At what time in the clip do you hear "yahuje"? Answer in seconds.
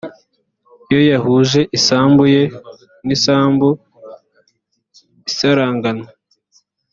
1.11-1.61